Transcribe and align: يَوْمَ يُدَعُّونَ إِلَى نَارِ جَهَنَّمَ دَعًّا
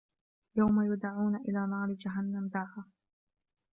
يَوْمَ 0.55 0.81
يُدَعُّونَ 0.93 1.35
إِلَى 1.35 1.67
نَارِ 1.67 1.93
جَهَنَّمَ 1.93 2.47
دَعًّا 2.53 2.85